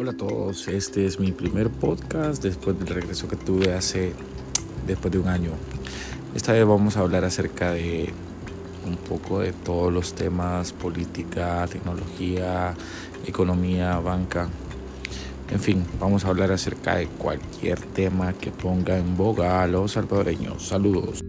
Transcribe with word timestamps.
Hola 0.00 0.12
a 0.12 0.16
todos, 0.16 0.66
este 0.68 1.04
es 1.04 1.20
mi 1.20 1.30
primer 1.30 1.68
podcast 1.68 2.42
después 2.42 2.78
del 2.78 2.88
regreso 2.88 3.28
que 3.28 3.36
tuve 3.36 3.74
hace 3.74 4.14
después 4.86 5.12
de 5.12 5.18
un 5.18 5.28
año. 5.28 5.50
Esta 6.34 6.54
vez 6.54 6.64
vamos 6.64 6.96
a 6.96 7.00
hablar 7.00 7.26
acerca 7.26 7.72
de 7.72 8.08
un 8.86 8.96
poco 8.96 9.40
de 9.40 9.52
todos 9.52 9.92
los 9.92 10.14
temas 10.14 10.72
política, 10.72 11.66
tecnología, 11.70 12.74
economía, 13.26 13.98
banca. 13.98 14.48
En 15.50 15.60
fin, 15.60 15.84
vamos 16.00 16.24
a 16.24 16.28
hablar 16.28 16.50
acerca 16.50 16.94
de 16.94 17.06
cualquier 17.06 17.78
tema 17.78 18.32
que 18.32 18.50
ponga 18.50 18.96
en 18.96 19.18
boga 19.18 19.62
a 19.62 19.66
los 19.66 19.92
salvadoreños. 19.92 20.66
Saludos. 20.66 21.22